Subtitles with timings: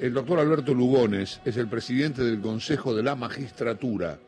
[0.00, 4.18] el doctor Alberto Lugones es el presidente del Consejo de la Magistratura.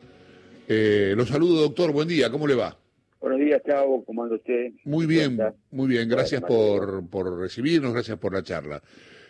[0.67, 1.91] Eh, lo saludo, doctor.
[1.91, 2.29] Buen día.
[2.29, 2.77] ¿Cómo le va?
[3.19, 4.05] Buenos días, Chavo.
[4.05, 4.71] ¿Cómo anda usted?
[4.85, 5.39] Muy bien,
[5.71, 6.07] muy bien.
[6.07, 8.81] Gracias por, por recibirnos, gracias por la charla.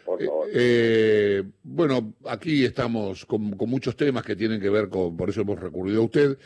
[0.05, 0.47] Por favor.
[0.53, 5.41] Eh, bueno, aquí estamos con, con, muchos temas que tienen que ver con, por eso
[5.41, 6.38] hemos recurrido a usted.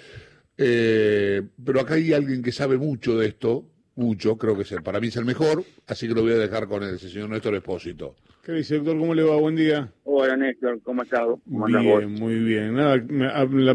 [0.58, 3.66] Eh, pero acá hay alguien que sabe mucho de esto,
[3.98, 6.68] mucho, creo que es, para mí es el mejor, así que lo voy a dejar
[6.68, 8.16] con el señor Néstor Espósito.
[8.48, 8.98] ¿Qué dice, doctor?
[8.98, 9.36] ¿Cómo le va?
[9.36, 9.92] Buen día.
[10.06, 10.80] Hola, Néstor.
[10.82, 11.38] ¿Cómo has estado?
[11.44, 12.76] ¿Cómo bien, muy bien.
[12.76, 12.96] Nada,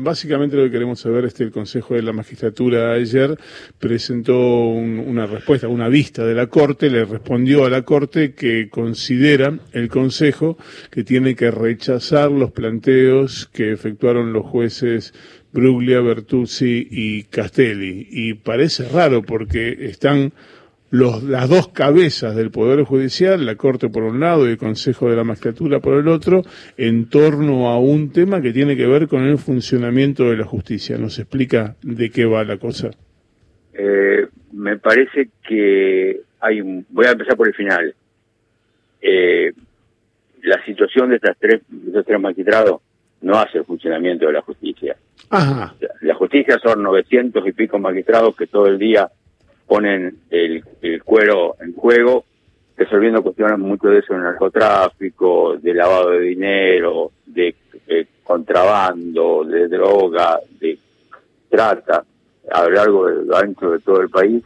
[0.00, 3.38] básicamente lo que queremos saber es que el Consejo de la Magistratura ayer
[3.78, 8.70] presentó un, una respuesta, una vista de la Corte, le respondió a la Corte que
[8.70, 10.56] considera el Consejo
[10.90, 15.12] que tiene que rechazar los planteos que efectuaron los jueces
[15.52, 18.06] Bruglia, Bertuzzi y Castelli.
[18.10, 20.32] Y parece raro porque están
[20.90, 25.08] los, las dos cabezas del Poder Judicial, la Corte por un lado y el Consejo
[25.08, 26.42] de la Magistratura por el otro,
[26.76, 30.98] en torno a un tema que tiene que ver con el funcionamiento de la justicia.
[30.98, 32.90] ¿Nos explica de qué va la cosa?
[33.72, 36.84] Eh, me parece que hay un...
[36.90, 37.94] Voy a empezar por el final.
[39.00, 39.52] Eh,
[40.42, 42.80] la situación de estas tres, de estos tres magistrados
[43.22, 44.96] no hace el funcionamiento de la justicia.
[45.32, 45.74] Ajá.
[46.02, 49.10] La justicia son 900 y pico magistrados que todo el día
[49.66, 50.62] ponen el,
[51.02, 52.26] cuero en juego,
[52.76, 57.54] resolviendo cuestiones mucho de eso, de narcotráfico, de lavado de dinero, de,
[58.22, 60.78] contrabando, de droga, de
[61.48, 62.04] trata,
[62.50, 64.44] a lo largo ancho de todo el país,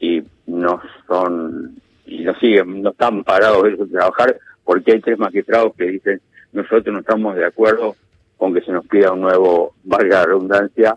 [0.00, 5.16] y no son, y no siguen, no están parados ellos de trabajar, porque hay tres
[5.16, 6.20] magistrados que dicen,
[6.52, 7.94] nosotros no estamos de acuerdo
[8.38, 10.96] con que se nos pida un nuevo, valga la redundancia,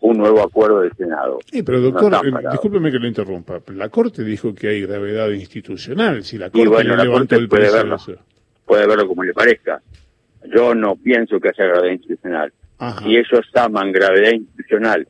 [0.00, 1.40] un nuevo acuerdo del Senado.
[1.44, 3.60] Sí, pero doctor, no eh, discúlpeme que lo interrumpa.
[3.74, 6.22] La Corte dijo que hay gravedad institucional.
[6.22, 7.96] Si la Corte y bueno, la Corte el puede verlo,
[8.64, 9.82] puede verlo como le parezca.
[10.54, 12.52] Yo no pienso que haya gravedad institucional.
[12.78, 13.02] Ajá.
[13.02, 15.06] Si ellos llaman gravedad institucional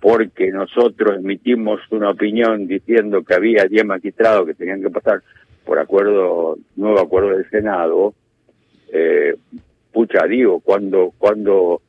[0.00, 5.22] porque nosotros emitimos una opinión diciendo que había 10 magistrados que tenían que pasar
[5.64, 8.14] por acuerdo, nuevo acuerdo del Senado,
[8.92, 9.34] eh,
[9.98, 11.82] pucha, digo, cuando, cuando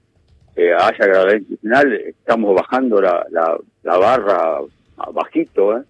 [0.55, 4.61] eh, haya gravedad institucional, estamos bajando la, la, la barra
[5.13, 5.83] bajito, ¿eh?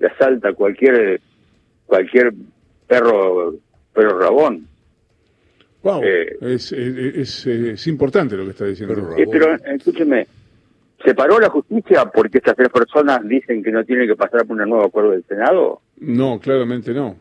[0.00, 1.20] Le asalta cualquier,
[1.86, 2.32] cualquier
[2.88, 3.54] perro,
[3.92, 4.66] perro rabón.
[5.84, 9.14] Wow, eh, es, es, es, importante lo que está diciendo.
[9.16, 10.26] Pero, pero escúcheme,
[11.04, 14.60] ¿se paró la justicia porque estas tres personas dicen que no tienen que pasar por
[14.60, 15.82] un nuevo acuerdo del Senado?
[16.00, 17.14] No, claramente no.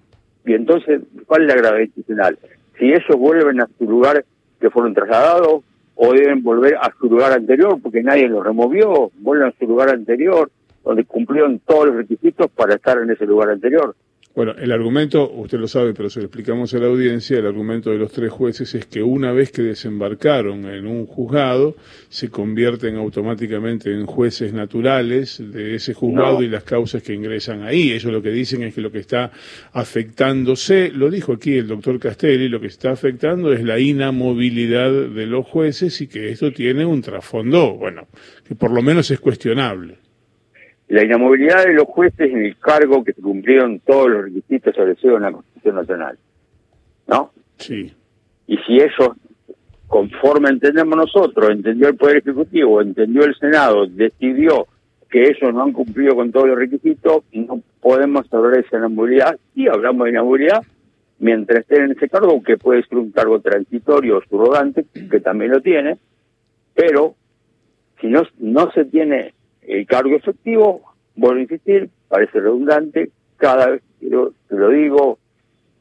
[0.43, 2.39] Y entonces, ¿cuál es la gravedad institucional?
[2.79, 4.25] Si ellos vuelven a su lugar
[4.59, 5.63] que fueron trasladados,
[5.95, 9.89] o deben volver a su lugar anterior porque nadie los removió, vuelven a su lugar
[9.89, 10.49] anterior,
[10.83, 13.95] donde cumplieron todos los requisitos para estar en ese lugar anterior.
[14.39, 17.89] Bueno, el argumento, usted lo sabe, pero se lo explicamos a la audiencia, el argumento
[17.89, 21.75] de los tres jueces es que una vez que desembarcaron en un juzgado,
[22.07, 26.43] se convierten automáticamente en jueces naturales de ese juzgado no.
[26.43, 27.91] y las causas que ingresan ahí.
[27.91, 29.29] Ellos lo que dicen es que lo que está
[29.73, 35.25] afectándose, lo dijo aquí el doctor Castelli, lo que está afectando es la inamovilidad de
[35.25, 38.07] los jueces y que esto tiene un trasfondo, bueno,
[38.47, 39.97] que por lo menos es cuestionable
[40.89, 45.17] la inamovilidad de los jueces en el cargo que se cumplieron todos los requisitos establecidos
[45.17, 46.17] en la Constitución Nacional.
[47.07, 47.31] ¿No?
[47.57, 47.93] Sí.
[48.47, 49.15] Y si ellos,
[49.87, 54.67] conforme entendemos nosotros, entendió el Poder Ejecutivo, entendió el Senado, decidió
[55.11, 59.37] que ellos no han cumplido con todos los requisitos, no podemos hablar de esa inamovilidad.
[59.53, 60.63] Sí, hablamos de inamovilidad
[61.19, 65.51] mientras estén en ese cargo, que puede ser un cargo transitorio o subrogante, que también
[65.51, 65.97] lo tiene,
[66.73, 67.13] pero
[68.01, 69.33] si no, no se tiene
[69.69, 70.81] el cargo efectivo,
[71.15, 74.33] vuelvo a insistir, parece redundante, cada vez que lo,
[74.69, 75.19] digo,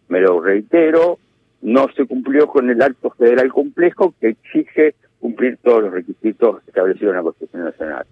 [0.09, 1.19] me lo reitero,
[1.63, 7.13] no se cumplió con el acto federal complejo que exige cumplir todos los requisitos establecidos
[7.13, 8.07] en la Constitución Nacional.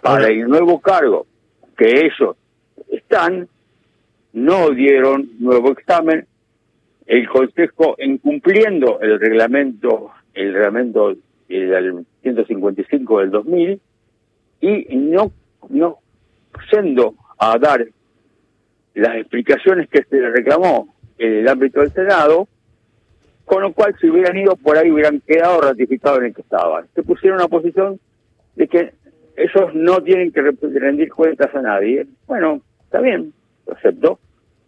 [0.00, 1.26] Para el nuevo cargo
[1.76, 2.36] que ellos
[2.88, 3.48] están,
[4.32, 6.24] no dieron nuevo examen,
[7.06, 11.16] el Consejo, incumpliendo el reglamento, el reglamento
[11.48, 13.80] el 155 del 2000,
[14.60, 15.32] y no,
[15.68, 15.98] no
[16.72, 17.86] yendo a dar
[18.94, 22.48] las explicaciones que se le reclamó en el ámbito del Senado,
[23.44, 26.86] con lo cual si hubieran ido por ahí hubieran quedado ratificados en el que estaban.
[26.94, 27.98] Se pusieron una posición
[28.56, 28.92] de que
[29.36, 32.06] ellos no tienen que rendir cuentas a nadie.
[32.26, 33.32] Bueno, está bien,
[33.66, 34.18] lo acepto,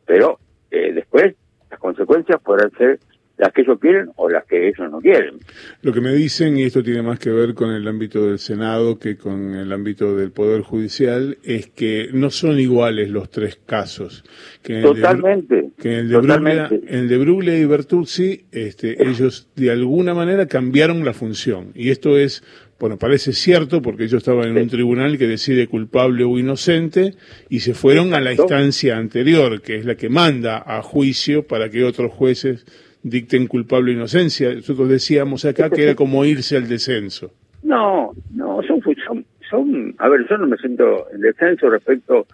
[0.07, 0.39] pero
[0.71, 1.35] eh, después
[1.71, 2.99] las consecuencias podrán ser
[3.39, 5.39] las que ellos quieren o las que ellos no quieren.
[5.83, 8.99] Lo que me dicen, y esto tiene más que ver con el ámbito del Senado
[8.99, 14.25] que con el ámbito del Poder Judicial, es que no son iguales los tres casos.
[14.63, 15.71] Que totalmente.
[15.79, 20.15] que en el de, Bruglia, en el de Bruglia y Bertuzzi, este, ellos de alguna
[20.15, 21.73] manera cambiaron la función.
[21.75, 22.43] Y esto es
[22.83, 27.15] bueno, parece cierto porque ellos estaban en un tribunal que decide culpable o inocente
[27.49, 31.71] y se fueron a la instancia anterior, que es la que manda a juicio para
[31.71, 32.67] que otros jueces
[33.03, 34.55] dicten culpable o inocencia.
[34.55, 37.33] Nosotros decíamos acá que era como irse al descenso.
[37.63, 42.27] No, no, son, son, son, a ver, yo no me siento en descenso respecto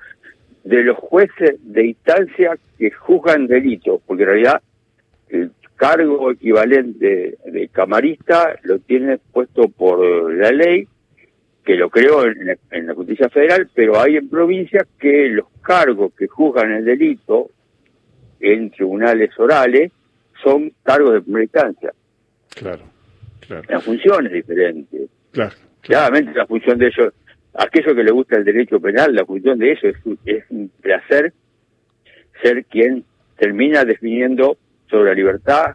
[0.65, 4.63] de los jueces de instancia que juzgan delitos, porque en realidad
[5.29, 10.89] el cargo equivalente de camarista lo tiene puesto por la ley,
[11.65, 16.27] que lo creó en la, justicia federal, pero hay en provincias que los cargos que
[16.27, 17.51] juzgan el delito
[18.41, 19.93] en tribunales orales
[20.43, 21.93] son cargos de primera instancia.
[22.55, 22.85] Claro,
[23.41, 23.63] claro.
[23.69, 25.09] La función es diferente.
[25.33, 27.15] Claro, Claramente la función de ellos,
[27.55, 31.33] aquello que le gusta el derecho penal, la función de eso es, es un placer
[32.43, 33.05] ser quien
[33.37, 34.59] termina definiendo
[34.91, 35.75] sobre la libertad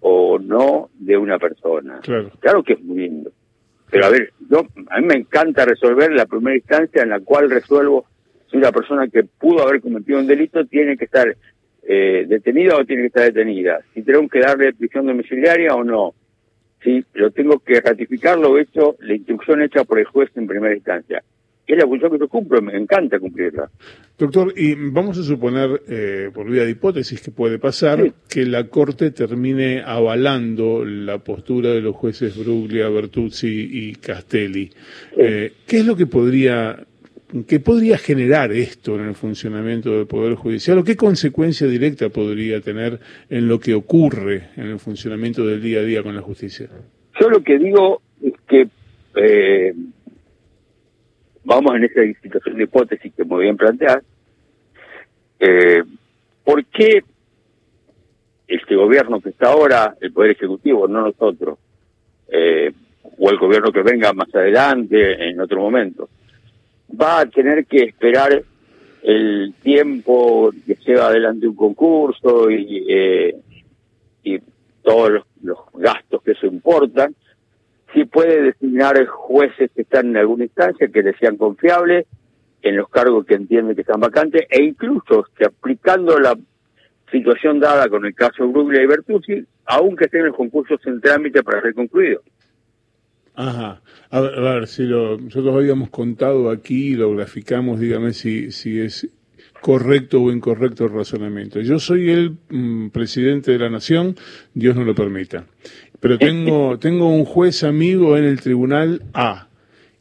[0.00, 2.00] o no de una persona.
[2.40, 2.62] Claro.
[2.62, 3.30] que es muy lindo.
[3.90, 7.50] Pero a ver, yo, a mí me encanta resolver la primera instancia en la cual
[7.50, 8.06] resuelvo
[8.50, 11.36] si una persona que pudo haber cometido un delito tiene que estar
[11.92, 13.80] eh, detenida o tiene que estar detenida.
[13.92, 16.14] Si tengo que darle prisión domiciliaria o no.
[16.84, 20.74] Si lo tengo que ratificar lo hecho, la instrucción hecha por el juez en primera
[20.74, 21.22] instancia
[21.72, 23.70] es la función que yo cumplo, me encanta cumplirla.
[24.18, 28.68] Doctor, y vamos a suponer, eh, por vía de hipótesis que puede pasar, que la
[28.68, 34.70] Corte termine avalando la postura de los jueces Bruglia, Bertuzzi y Castelli.
[35.16, 36.86] Eh, ¿Qué es lo que podría
[37.46, 42.60] ¿Qué podría generar esto en el funcionamiento del Poder Judicial o qué consecuencia directa podría
[42.60, 42.98] tener
[43.28, 46.68] en lo que ocurre en el funcionamiento del día a día con la justicia?
[47.20, 48.66] Yo lo que digo es que
[49.14, 49.72] eh,
[51.44, 54.02] vamos en esa situación de hipótesis que muy bien plantear,
[55.38, 55.84] eh,
[56.44, 57.04] ¿por qué
[58.48, 61.58] este gobierno que está ahora, el Poder Ejecutivo, no nosotros,
[62.26, 62.72] eh,
[63.18, 66.08] o el gobierno que venga más adelante, en otro momento,
[66.98, 68.42] va a tener que esperar
[69.02, 73.34] el tiempo que lleva adelante un concurso y, eh,
[74.82, 77.14] todos los, gastos que eso importan,
[77.92, 82.06] si puede designar jueces que están en alguna instancia que le sean confiables
[82.62, 86.36] en los cargos que entiende que están vacantes e incluso que aplicando la
[87.10, 91.62] situación dada con el caso Bruglia y Bertuzzi, aunque estén los concursos en trámite para
[91.62, 92.22] ser concluidos.
[93.40, 93.80] Ajá.
[94.10, 99.08] A ver, si lo, nosotros habíamos contado aquí, lo graficamos, dígame si, si es
[99.62, 101.60] correcto o incorrecto el razonamiento.
[101.60, 104.14] Yo soy el mm, presidente de la nación,
[104.52, 105.46] Dios no lo permita.
[106.00, 109.48] Pero tengo, tengo un juez amigo en el tribunal A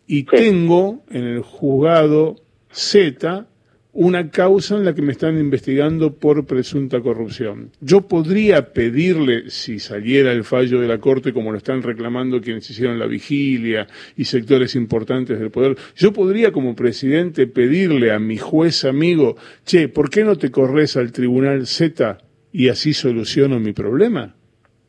[0.06, 2.36] y tengo en el juzgado
[2.72, 3.48] Z
[3.92, 7.72] una causa en la que me están investigando por presunta corrupción.
[7.82, 12.70] Yo podría pedirle, si saliera el fallo de la Corte, como lo están reclamando quienes
[12.70, 18.38] hicieron la vigilia y sectores importantes del poder, yo podría como presidente pedirle a mi
[18.38, 22.20] juez amigo, che, ¿por qué no te corres al tribunal Z
[22.52, 24.36] y así soluciono mi problema?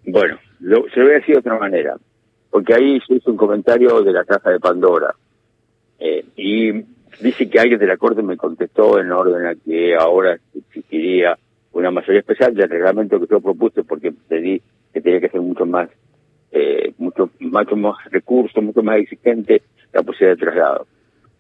[0.05, 1.97] Bueno, lo, se lo voy a decir de otra manera,
[2.50, 5.14] porque ahí se hizo un comentario de la caja de Pandora.
[5.99, 6.73] Eh, y
[7.20, 11.38] dice que alguien de la Corte me contestó en orden a que ahora existiría
[11.72, 14.60] una mayoría especial del reglamento que yo propuse, porque pedí
[14.92, 15.88] que tenía que ser mucho más,
[16.50, 20.87] eh, mucho, mucho más recursos, mucho más exigente la posibilidad de traslado.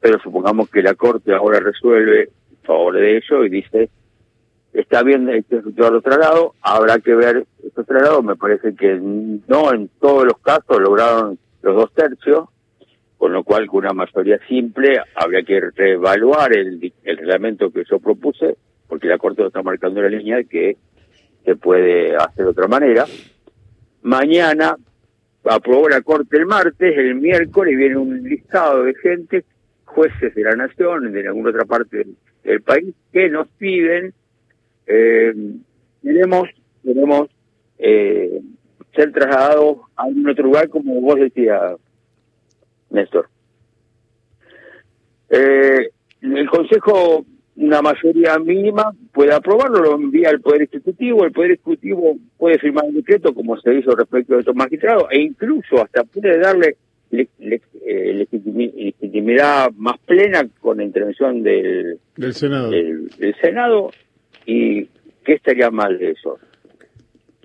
[0.00, 2.30] Pero supongamos que la Corte ahora resuelve
[2.62, 3.90] a favor de eso y dice
[4.72, 9.88] está bien efectuar los traslados, habrá que ver estos traslados, me parece que no en
[10.00, 12.48] todos los casos lograron los dos tercios,
[13.20, 17.98] con lo cual con una mayoría simple habría que reevaluar el, el reglamento que yo
[17.98, 18.56] propuse,
[18.88, 20.78] porque la Corte está marcando la línea de que
[21.44, 23.04] se puede hacer de otra manera.
[24.00, 24.74] Mañana
[25.44, 29.44] aprobó la Corte el martes, el miércoles viene un listado de gente,
[29.84, 32.06] jueces de la nación, de alguna otra parte
[32.42, 34.14] del país, que nos piden
[34.86, 35.34] eh,
[36.82, 37.28] tenemos
[37.76, 38.40] eh,
[38.94, 41.74] ser trasladados a un otro lugar, como vos decías,
[42.90, 43.28] Néstor.
[45.30, 45.90] Eh,
[46.22, 47.24] el Consejo,
[47.56, 52.84] una mayoría mínima, puede aprobarlo, lo envía al Poder Ejecutivo, el Poder Ejecutivo puede firmar
[52.84, 56.76] un decreto, como se hizo respecto de estos magistrados, e incluso hasta puede darle
[57.12, 57.26] eh,
[58.14, 61.98] legitimidad más plena con la intervención del,
[62.32, 62.70] Senado.
[62.70, 63.90] del Senado
[64.46, 64.86] ¿Y
[65.24, 66.38] qué estaría mal de eso?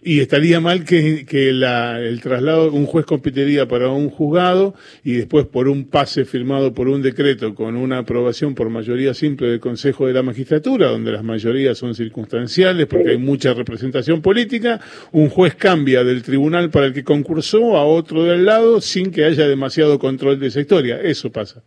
[0.07, 5.13] Y estaría mal que, que la, el traslado, un juez competiría para un juzgado y
[5.13, 9.59] después por un pase firmado por un decreto con una aprobación por mayoría simple del
[9.59, 14.79] Consejo de la Magistratura, donde las mayorías son circunstanciales porque hay mucha representación política,
[15.11, 19.25] un juez cambia del tribunal para el que concursó a otro del lado sin que
[19.25, 21.01] haya demasiado control de esa historia.
[21.01, 21.63] Eso pasa.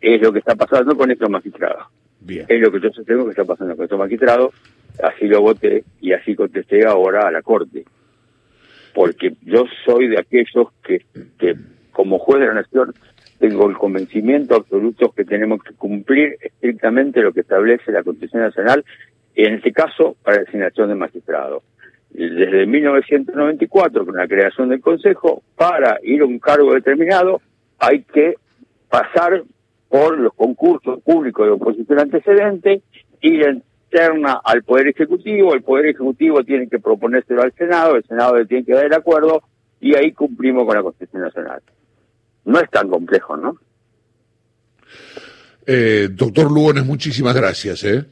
[0.00, 1.84] Es lo que está pasando con estos magistrados.
[2.18, 2.46] Bien.
[2.48, 4.52] Es lo que yo sostengo que está pasando con estos magistrados
[5.02, 7.84] así lo voté y así contesté ahora a la Corte.
[8.94, 11.02] Porque yo soy de aquellos que,
[11.38, 11.56] que
[11.92, 12.94] como juez de la Nación
[13.38, 18.84] tengo el convencimiento absoluto que tenemos que cumplir estrictamente lo que establece la Constitución Nacional,
[19.34, 21.62] en este caso para la designación de magistrados.
[22.10, 27.42] Desde 1994, con la creación del Consejo, para ir a un cargo determinado
[27.78, 28.36] hay que
[28.88, 29.42] pasar
[29.88, 32.82] por los concursos públicos de oposición antecedente,
[34.04, 38.46] ir al Poder Ejecutivo, el Poder Ejecutivo tiene que proponérselo al Senado, el Senado le
[38.46, 39.42] tiene que dar el acuerdo
[39.80, 41.62] y ahí cumplimos con la Constitución Nacional.
[42.44, 43.56] No es tan complejo, ¿no?
[45.66, 47.82] Eh, doctor Lugones, muchísimas gracias.
[47.84, 48.04] ¿eh?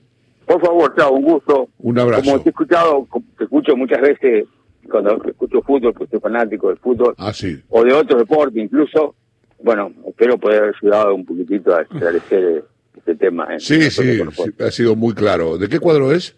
[0.47, 1.69] Por favor, chao, un gusto.
[1.79, 2.25] Un abrazo.
[2.25, 4.47] Como te he escuchado, te escucho muchas veces
[4.91, 7.63] cuando escucho fútbol, porque soy fanático del fútbol, ah, sí.
[7.69, 9.15] o de otro deporte incluso.
[9.63, 12.65] Bueno, espero poder haber ayudado un poquitito a esclarecer
[13.07, 13.49] este tema.
[13.59, 14.21] sí, sí,
[14.59, 15.59] ha sido muy claro.
[15.59, 16.35] ¿De qué cuadro es?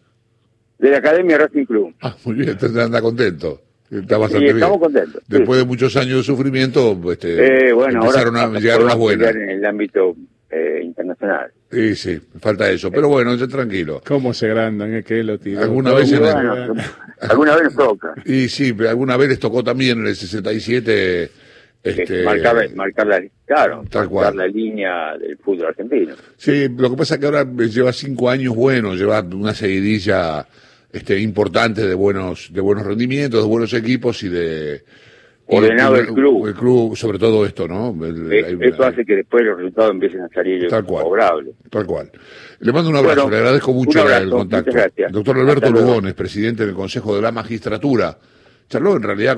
[0.79, 1.95] De la Academia Racing Club.
[2.03, 3.63] Ah, muy bien, anda contento.
[3.91, 5.23] Está bastante sí, estamos contentos.
[5.29, 9.35] Después de muchos años de sufrimiento, este, eh, bueno, empezaron a llegar las buenas.
[9.35, 10.17] En el ámbito
[10.51, 11.53] eh, internacional.
[11.71, 12.91] Sí, sí, falta eso.
[12.91, 14.03] Pero bueno, ya tranquilo.
[14.05, 14.93] ¿Cómo se agrandan?
[14.95, 15.61] Es que lo tiro.
[15.63, 16.13] Alguna vez
[17.21, 18.15] Alguna vez toca.
[18.25, 21.31] Y sí, pero alguna vez les tocó también en el 67
[21.87, 26.15] este, marcar, marcar, la, claro, marcar la línea del fútbol argentino.
[26.37, 30.47] Sí, lo que pasa es que ahora lleva cinco años buenos, lleva una seguidilla
[30.93, 34.83] este, importante de buenos, de buenos rendimientos, de buenos equipos y de
[35.49, 36.47] ordenado el, club.
[36.47, 37.95] El club, sobre todo esto, ¿no?
[38.05, 41.55] Eh, eso hace que después los resultados empiecen a salir tal cual, favorables.
[41.71, 42.11] Tal cual.
[42.61, 44.73] Le mando un abrazo, le agradezco mucho el contacto.
[45.11, 48.17] Doctor Alberto Lugones, presidente del Consejo de la Magistratura.
[48.69, 49.35] Charló en realidad